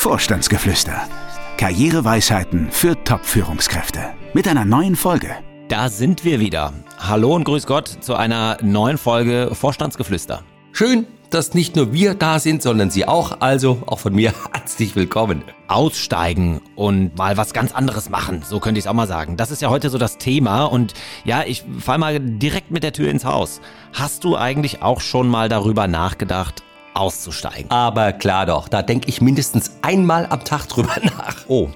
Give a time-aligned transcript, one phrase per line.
[0.00, 1.06] Vorstandsgeflüster.
[1.58, 4.00] Karriereweisheiten für Top-Führungskräfte.
[4.32, 5.28] Mit einer neuen Folge.
[5.68, 6.72] Da sind wir wieder.
[6.98, 10.42] Hallo und grüß Gott zu einer neuen Folge Vorstandsgeflüster.
[10.72, 13.42] Schön, dass nicht nur wir da sind, sondern Sie auch.
[13.42, 15.42] Also auch von mir herzlich willkommen.
[15.68, 19.36] Aussteigen und mal was ganz anderes machen, so könnte ich es auch mal sagen.
[19.36, 20.94] Das ist ja heute so das Thema und
[21.24, 23.60] ja, ich fall mal direkt mit der Tür ins Haus.
[23.92, 26.62] Hast du eigentlich auch schon mal darüber nachgedacht,
[26.94, 27.70] auszusteigen?
[27.70, 31.36] Aber klar doch, da denke ich mindestens einmal am Tag drüber nach.
[31.48, 31.68] Oh,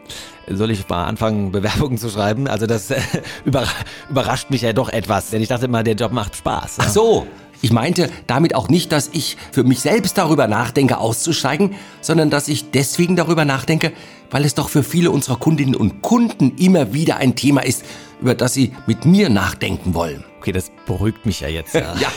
[0.48, 2.48] soll ich mal anfangen, Bewerbungen zu schreiben?
[2.48, 3.00] Also das äh,
[4.10, 6.76] überrascht mich ja doch etwas, denn ich dachte immer, der Job macht Spaß.
[6.78, 7.26] Ach so,
[7.62, 12.48] ich meinte damit auch nicht, dass ich für mich selbst darüber nachdenke, auszusteigen, sondern dass
[12.48, 13.92] ich deswegen darüber nachdenke,
[14.30, 17.84] weil es doch für viele unserer Kundinnen und Kunden immer wieder ein Thema ist,
[18.20, 20.24] über das sie mit mir nachdenken wollen.
[20.40, 21.74] Okay, das beruhigt mich ja jetzt.
[21.74, 22.08] Ja, ja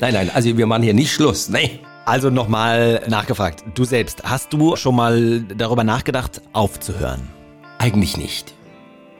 [0.00, 1.78] nein, nein, also wir machen hier nicht Schluss, nee.
[2.08, 7.20] Also nochmal nachgefragt, du selbst, hast du schon mal darüber nachgedacht, aufzuhören?
[7.76, 8.54] Eigentlich nicht.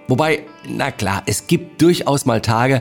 [0.08, 2.80] Wobei, na klar, es gibt durchaus mal Tage,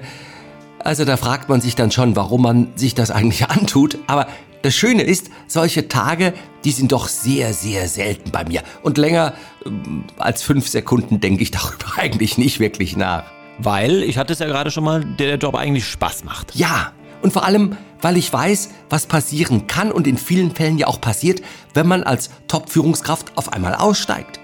[0.80, 3.98] also da fragt man sich dann schon, warum man sich das eigentlich antut.
[4.08, 4.28] Aber
[4.62, 6.34] das Schöne ist, solche Tage,
[6.64, 8.64] die sind doch sehr, sehr selten bei mir.
[8.84, 9.34] Und länger
[9.66, 13.26] ähm, als fünf Sekunden denke ich darüber eigentlich nicht wirklich nach.
[13.58, 16.56] Weil, ich hatte es ja gerade schon mal, der Job eigentlich Spaß macht.
[16.56, 20.88] Ja, und vor allem, weil ich weiß, was passieren kann und in vielen Fällen ja
[20.88, 21.42] auch passiert,
[21.74, 24.40] wenn man als Top-Führungskraft auf einmal aussteigt.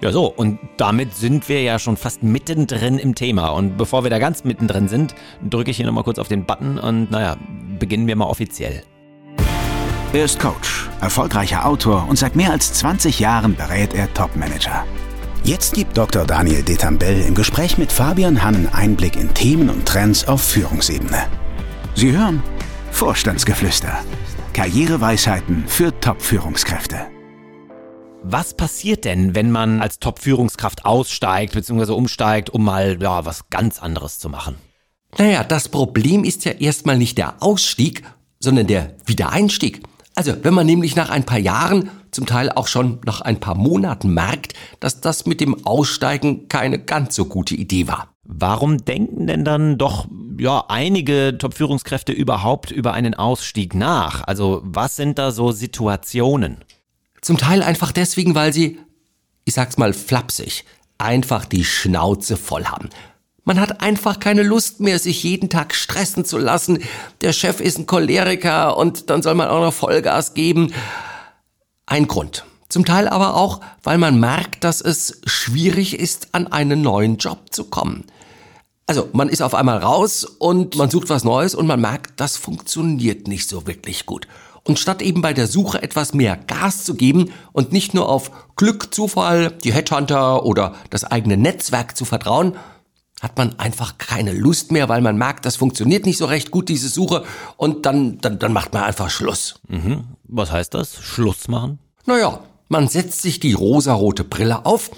[0.00, 3.48] Ja, so, und damit sind wir ja schon fast mittendrin im Thema.
[3.48, 5.14] Und bevor wir da ganz mittendrin sind,
[5.48, 7.36] drücke ich hier nochmal kurz auf den Button und naja,
[7.78, 8.82] beginnen wir mal offiziell.
[10.12, 14.84] Er ist Coach, erfolgreicher Autor und seit mehr als 20 Jahren berät er Topmanager.
[15.44, 16.24] Jetzt gibt Dr.
[16.24, 21.26] Daniel Detambell im Gespräch mit Fabian Hannen Einblick in Themen und Trends auf Führungsebene.
[21.94, 22.42] Sie hören
[22.90, 23.98] Vorstandsgeflüster.
[24.52, 27.06] Karriereweisheiten für Top-Führungskräfte.
[28.22, 31.92] Was passiert denn, wenn man als Top-Führungskraft aussteigt bzw.
[31.92, 34.56] umsteigt, um mal ja, was ganz anderes zu machen?
[35.16, 38.02] Naja, das Problem ist ja erstmal nicht der Ausstieg,
[38.38, 39.82] sondern der Wiedereinstieg.
[40.14, 43.54] Also, wenn man nämlich nach ein paar Jahren, zum Teil auch schon nach ein paar
[43.54, 48.09] Monaten merkt, dass das mit dem Aussteigen keine ganz so gute Idee war.
[48.32, 50.06] Warum denken denn dann doch
[50.38, 54.22] ja einige Top-Führungskräfte überhaupt über einen Ausstieg nach?
[54.26, 56.58] Also, was sind da so Situationen?
[57.20, 58.78] Zum Teil einfach deswegen, weil sie,
[59.44, 60.64] ich sag's mal flapsig,
[60.96, 62.88] einfach die Schnauze voll haben.
[63.44, 66.78] Man hat einfach keine Lust mehr, sich jeden Tag stressen zu lassen.
[67.22, 70.72] Der Chef ist ein Choleriker und dann soll man auch noch Vollgas geben.
[71.86, 72.44] Ein Grund.
[72.70, 77.52] Zum Teil aber auch, weil man merkt, dass es schwierig ist, an einen neuen Job
[77.52, 78.04] zu kommen.
[78.86, 82.36] Also man ist auf einmal raus und man sucht was Neues und man merkt, das
[82.36, 84.28] funktioniert nicht so wirklich gut.
[84.62, 88.30] Und statt eben bei der Suche etwas mehr Gas zu geben und nicht nur auf
[88.54, 92.56] Glück, Zufall, die Headhunter oder das eigene Netzwerk zu vertrauen,
[93.20, 96.68] hat man einfach keine Lust mehr, weil man merkt, das funktioniert nicht so recht gut,
[96.68, 97.24] diese Suche,
[97.56, 99.56] und dann, dann, dann macht man einfach Schluss.
[99.68, 100.04] Mhm.
[100.24, 101.02] Was heißt das?
[101.02, 101.80] Schluss machen?
[102.06, 104.90] Naja, man setzt sich die rosarote Brille auf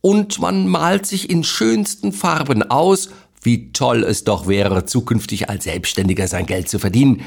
[0.00, 3.10] und man malt sich in schönsten Farben aus,
[3.42, 7.22] wie toll es doch wäre, zukünftig als Selbstständiger sein Geld zu verdienen,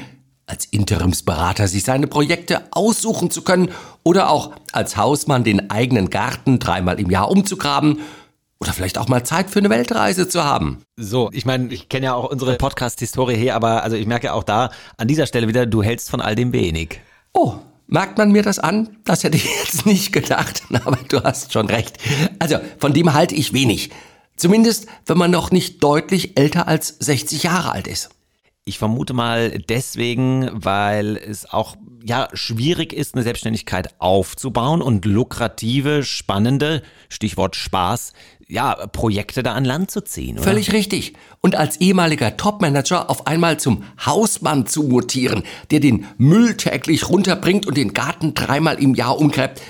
[0.46, 3.70] als Interimsberater sich seine Projekte aussuchen zu können
[4.02, 8.00] oder auch als Hausmann den eigenen Garten dreimal im Jahr umzugraben
[8.60, 10.78] oder vielleicht auch mal Zeit für eine Weltreise zu haben.
[10.96, 14.44] So, ich meine, ich kenne ja auch unsere Podcast-Historie hier, aber also ich merke auch
[14.44, 17.00] da an dieser Stelle wieder, du hältst von all dem wenig.
[17.34, 17.56] Oh,
[17.86, 18.96] merkt man mir das an?
[19.04, 21.98] Das hätte ich jetzt nicht gedacht, aber du hast schon recht.
[22.38, 23.90] Also, von dem halte ich wenig.
[24.36, 28.10] Zumindest, wenn man noch nicht deutlich älter als 60 Jahre alt ist.
[28.66, 36.02] Ich vermute mal deswegen, weil es auch ja schwierig ist, eine Selbstständigkeit aufzubauen und lukrative,
[36.02, 38.14] spannende, Stichwort Spaß,
[38.48, 40.38] ja, Projekte da an Land zu ziehen.
[40.38, 40.44] Oder?
[40.44, 41.12] Völlig richtig.
[41.42, 47.66] Und als ehemaliger Topmanager auf einmal zum Hausmann zu mutieren, der den Müll täglich runterbringt
[47.66, 49.60] und den Garten dreimal im Jahr umgräbt,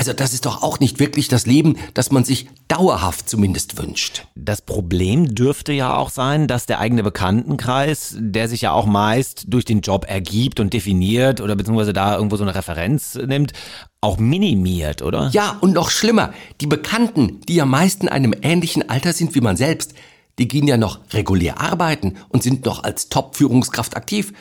[0.00, 4.24] also das ist doch auch nicht wirklich das Leben, das man sich dauerhaft zumindest wünscht.
[4.34, 9.44] Das Problem dürfte ja auch sein, dass der eigene Bekanntenkreis, der sich ja auch meist
[9.48, 13.52] durch den Job ergibt und definiert oder beziehungsweise da irgendwo so eine Referenz nimmt,
[14.00, 15.28] auch minimiert, oder?
[15.34, 16.32] Ja, und noch schlimmer,
[16.62, 19.92] die Bekannten, die ja meist in einem ähnlichen Alter sind wie man selbst,
[20.38, 24.32] die gehen ja noch regulär arbeiten und sind noch als Top-Führungskraft aktiv.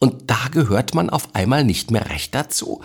[0.00, 2.82] Und da gehört man auf einmal nicht mehr recht dazu.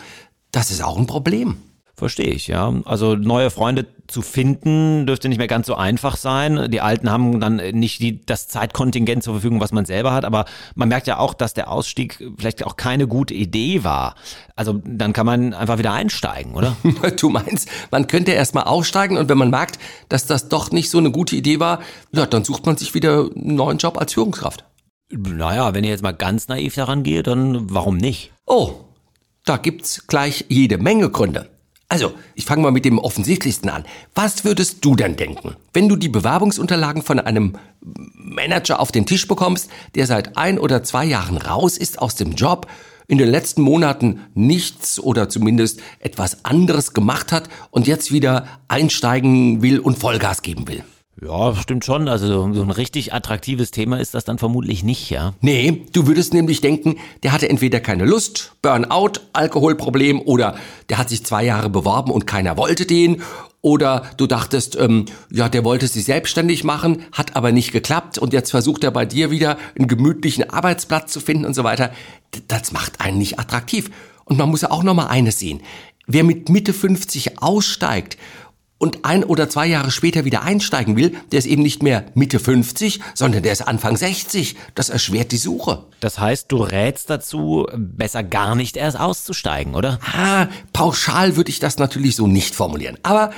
[0.51, 1.57] Das ist auch ein Problem.
[1.99, 2.73] Verstehe ich, ja.
[2.85, 6.71] Also neue Freunde zu finden dürfte nicht mehr ganz so einfach sein.
[6.71, 10.23] Die Alten haben dann nicht die, das Zeitkontingent zur Verfügung, was man selber hat.
[10.23, 14.15] Aber man merkt ja auch, dass der Ausstieg vielleicht auch keine gute Idee war.
[14.55, 16.77] Also dann kann man einfach wieder einsteigen, oder?
[17.19, 20.99] Du meinst, man könnte erstmal aussteigen und wenn man merkt, dass das doch nicht so
[20.99, 21.79] eine gute Idee war,
[22.13, 24.63] ja, dann sucht man sich wieder einen neuen Job als Führungskraft.
[25.11, 28.31] Naja, wenn ich jetzt mal ganz naiv daran gehe, dann warum nicht?
[28.45, 28.85] Oh,
[29.43, 31.49] da gibt's gleich jede Menge Gründe.
[31.91, 33.83] Also, ich fange mal mit dem offensichtlichsten an.
[34.13, 37.57] Was würdest du denn denken, wenn du die Bewerbungsunterlagen von einem
[38.13, 42.33] Manager auf den Tisch bekommst, der seit ein oder zwei Jahren raus ist aus dem
[42.33, 42.67] Job,
[43.07, 49.63] in den letzten Monaten nichts oder zumindest etwas anderes gemacht hat und jetzt wieder einsteigen
[49.63, 50.83] will und Vollgas geben will?
[51.21, 52.07] Ja, stimmt schon.
[52.07, 55.33] Also so ein richtig attraktives Thema ist das dann vermutlich nicht, ja.
[55.41, 60.55] Nee, du würdest nämlich denken, der hatte entweder keine Lust, Burnout, Alkoholproblem oder
[60.89, 63.21] der hat sich zwei Jahre beworben und keiner wollte den
[63.61, 68.31] oder du dachtest, ähm, ja, der wollte sich selbstständig machen, hat aber nicht geklappt und
[68.31, 71.91] jetzt versucht er bei dir wieder einen gemütlichen Arbeitsplatz zu finden und so weiter.
[72.47, 73.91] Das macht einen nicht attraktiv.
[74.23, 75.61] Und man muss ja auch noch mal eines sehen.
[76.05, 78.17] Wer mit Mitte 50 aussteigt
[78.79, 82.39] und ein oder zwei Jahre später wieder einsteigen will, der ist eben nicht mehr Mitte
[82.39, 84.55] 50, sondern der ist Anfang 60.
[84.73, 85.83] Das erschwert die Suche.
[85.99, 89.99] Das heißt, du rätst dazu, besser gar nicht erst auszusteigen, oder?
[90.01, 92.97] Ah, pauschal würde ich das natürlich so nicht formulieren.
[93.03, 93.31] Aber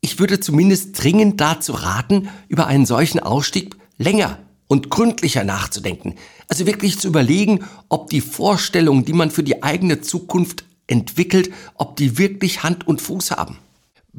[0.00, 4.38] ich würde zumindest dringend dazu raten, über einen solchen Ausstieg länger
[4.68, 6.14] und gründlicher nachzudenken.
[6.46, 11.96] Also wirklich zu überlegen, ob die Vorstellungen, die man für die eigene Zukunft entwickelt, ob
[11.96, 13.58] die wirklich Hand und Fuß haben.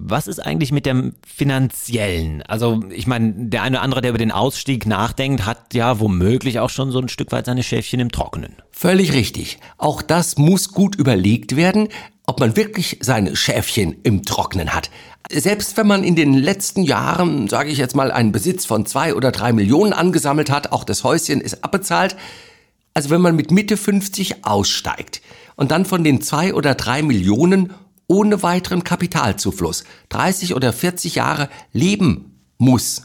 [0.02, 2.42] Was ist eigentlich mit dem finanziellen?
[2.44, 6.60] Also ich meine, der eine oder andere, der über den Ausstieg nachdenkt, hat ja womöglich
[6.60, 8.56] auch schon so ein Stück weit seine Schäfchen im Trockenen.
[8.72, 9.60] Völlig richtig.
[9.78, 11.90] Auch das muss gut überlegt werden,
[12.26, 14.90] ob man wirklich seine Schäfchen im Trockenen hat.
[15.30, 19.14] Selbst wenn man in den letzten Jahren, sage ich jetzt mal, einen Besitz von zwei
[19.16, 22.16] oder drei Millionen angesammelt hat, auch das Häuschen ist abbezahlt.
[22.94, 25.22] Also wenn man mit Mitte 50 aussteigt
[25.58, 27.74] und dann von den zwei oder drei Millionen
[28.10, 33.04] ohne weiteren Kapitalzufluss 30 oder 40 Jahre leben muss.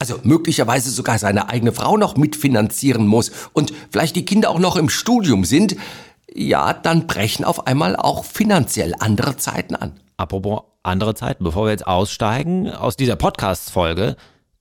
[0.00, 4.76] Also möglicherweise sogar seine eigene Frau noch mitfinanzieren muss und vielleicht die Kinder auch noch
[4.76, 5.76] im Studium sind,
[6.32, 10.00] ja, dann brechen auf einmal auch finanziell andere Zeiten an.
[10.16, 14.16] Apropos andere Zeiten, bevor wir jetzt aussteigen aus dieser Podcast-Folge,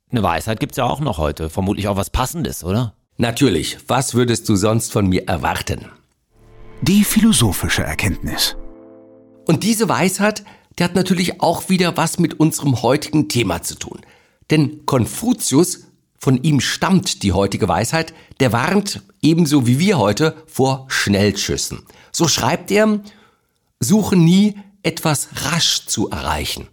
[0.10, 1.50] eine Weisheit gibt's ja auch noch heute.
[1.50, 2.94] Vermutlich auch was Passendes, oder?
[3.18, 3.78] Natürlich.
[3.88, 5.86] Was würdest du sonst von mir erwarten?
[6.82, 8.56] Die philosophische Erkenntnis.
[9.48, 10.44] Und diese Weisheit,
[10.78, 14.02] die hat natürlich auch wieder was mit unserem heutigen Thema zu tun.
[14.52, 15.88] Denn Konfuzius,
[16.20, 21.84] von ihm stammt die heutige Weisheit, der warnt ebenso wie wir heute vor Schnellschüssen.
[22.12, 23.00] So schreibt er,
[23.80, 26.68] suche nie etwas rasch zu erreichen.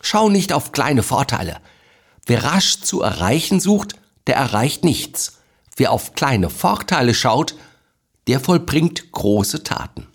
[0.00, 1.56] Schau nicht auf kleine Vorteile.
[2.26, 3.96] Wer rasch zu erreichen sucht,
[4.28, 5.38] der erreicht nichts.
[5.76, 7.56] Wer auf kleine Vorteile schaut,
[8.28, 10.06] der vollbringt große Taten.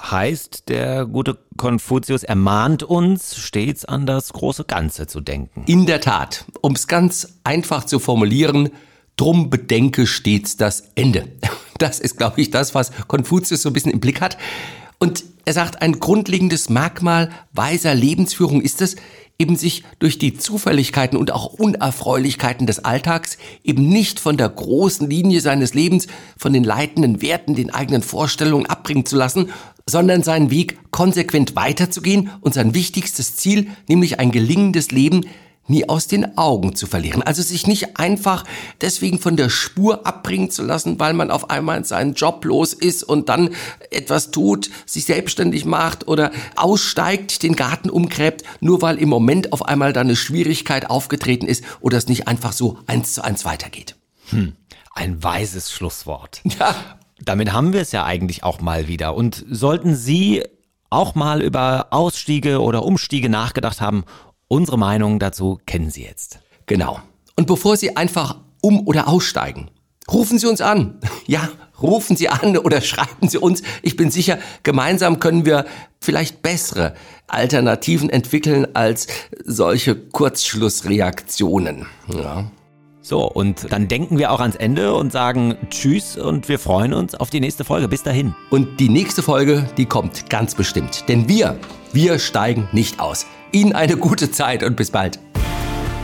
[0.00, 5.64] Heißt, der gute Konfuzius ermahnt uns, stets an das große Ganze zu denken.
[5.66, 8.70] In der Tat, um es ganz einfach zu formulieren,
[9.16, 11.28] drum bedenke stets das Ende.
[11.78, 14.38] Das ist, glaube ich, das, was Konfuzius so ein bisschen im Blick hat.
[15.00, 18.94] Und er sagt, ein grundlegendes Merkmal weiser Lebensführung ist es,
[19.42, 25.10] eben sich durch die Zufälligkeiten und auch Unerfreulichkeiten des Alltags eben nicht von der großen
[25.10, 26.06] Linie seines Lebens,
[26.38, 29.50] von den leitenden Werten, den eigenen Vorstellungen abbringen zu lassen,
[29.86, 35.22] sondern seinen Weg konsequent weiterzugehen und sein wichtigstes Ziel, nämlich ein gelingendes Leben,
[35.68, 37.22] nie aus den Augen zu verlieren.
[37.22, 38.44] Also sich nicht einfach
[38.80, 43.04] deswegen von der Spur abbringen zu lassen, weil man auf einmal seinen Job los ist
[43.04, 43.50] und dann
[43.90, 49.64] etwas tut, sich selbstständig macht oder aussteigt, den Garten umgräbt, nur weil im Moment auf
[49.64, 53.96] einmal da eine Schwierigkeit aufgetreten ist oder es nicht einfach so eins zu eins weitergeht.
[54.30, 54.54] Hm,
[54.94, 56.40] ein weises Schlusswort.
[56.58, 56.74] Ja,
[57.24, 59.14] damit haben wir es ja eigentlich auch mal wieder.
[59.14, 60.42] Und sollten Sie
[60.90, 64.04] auch mal über Ausstiege oder Umstiege nachgedacht haben,
[64.48, 66.40] unsere Meinung dazu kennen Sie jetzt.
[66.66, 67.00] Genau.
[67.36, 69.70] Und bevor Sie einfach um- oder aussteigen,
[70.10, 70.98] rufen Sie uns an.
[71.26, 71.48] Ja,
[71.80, 73.62] rufen Sie an oder schreiben Sie uns.
[73.82, 75.66] Ich bin sicher, gemeinsam können wir
[76.00, 76.94] vielleicht bessere
[77.28, 79.06] Alternativen entwickeln als
[79.44, 81.86] solche Kurzschlussreaktionen.
[82.08, 82.50] Ja.
[83.02, 87.16] So, und dann denken wir auch ans Ende und sagen Tschüss und wir freuen uns
[87.16, 87.88] auf die nächste Folge.
[87.88, 88.36] Bis dahin.
[88.48, 91.08] Und die nächste Folge, die kommt ganz bestimmt.
[91.08, 91.58] Denn wir,
[91.92, 93.26] wir steigen nicht aus.
[93.50, 95.18] Ihnen eine gute Zeit und bis bald.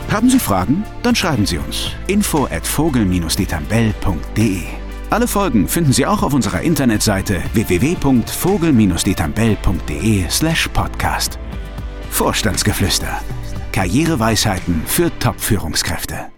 [0.09, 0.83] Haben Sie Fragen?
[1.01, 1.91] Dann schreiben Sie uns.
[2.07, 4.63] Info at vogel-detambell.de
[5.09, 11.37] Alle Folgen finden Sie auch auf unserer Internetseite www.vogel-detambell.de slash podcast.
[12.09, 13.21] Vorstandsgeflüster.
[13.71, 16.29] Karriereweisheiten für Top-Führungskräfte.